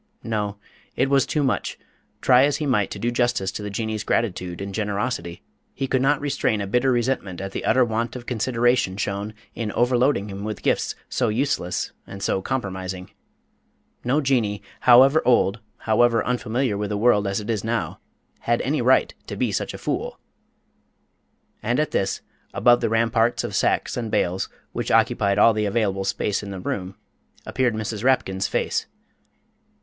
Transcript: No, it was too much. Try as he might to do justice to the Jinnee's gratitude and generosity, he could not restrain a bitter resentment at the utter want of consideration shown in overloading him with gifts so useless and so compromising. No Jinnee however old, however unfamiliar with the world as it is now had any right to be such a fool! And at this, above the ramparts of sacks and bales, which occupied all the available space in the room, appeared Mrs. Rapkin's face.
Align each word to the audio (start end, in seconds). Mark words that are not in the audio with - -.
No, 0.23 0.57
it 0.95 1.11
was 1.11 1.27
too 1.27 1.43
much. 1.43 1.77
Try 2.21 2.43
as 2.45 2.57
he 2.57 2.65
might 2.65 2.89
to 2.89 2.97
do 2.97 3.11
justice 3.11 3.51
to 3.51 3.61
the 3.61 3.69
Jinnee's 3.69 4.03
gratitude 4.03 4.59
and 4.59 4.73
generosity, 4.73 5.43
he 5.75 5.85
could 5.85 6.01
not 6.01 6.19
restrain 6.19 6.59
a 6.59 6.65
bitter 6.65 6.91
resentment 6.91 7.39
at 7.39 7.51
the 7.51 7.63
utter 7.63 7.85
want 7.85 8.15
of 8.15 8.25
consideration 8.25 8.97
shown 8.97 9.35
in 9.53 9.71
overloading 9.73 10.27
him 10.27 10.43
with 10.43 10.63
gifts 10.63 10.95
so 11.07 11.27
useless 11.29 11.91
and 12.07 12.23
so 12.23 12.41
compromising. 12.41 13.11
No 14.03 14.21
Jinnee 14.21 14.63
however 14.79 15.21
old, 15.23 15.59
however 15.77 16.25
unfamiliar 16.25 16.79
with 16.79 16.89
the 16.89 16.97
world 16.97 17.27
as 17.27 17.39
it 17.39 17.51
is 17.51 17.63
now 17.63 17.99
had 18.39 18.59
any 18.63 18.81
right 18.81 19.13
to 19.27 19.35
be 19.35 19.51
such 19.51 19.71
a 19.75 19.77
fool! 19.77 20.19
And 21.61 21.79
at 21.79 21.91
this, 21.91 22.21
above 22.55 22.81
the 22.81 22.89
ramparts 22.89 23.43
of 23.43 23.53
sacks 23.53 23.95
and 23.95 24.09
bales, 24.09 24.49
which 24.71 24.89
occupied 24.89 25.37
all 25.37 25.53
the 25.53 25.65
available 25.65 26.05
space 26.05 26.41
in 26.41 26.49
the 26.49 26.59
room, 26.59 26.95
appeared 27.45 27.75
Mrs. 27.75 28.03
Rapkin's 28.03 28.47
face. 28.47 28.87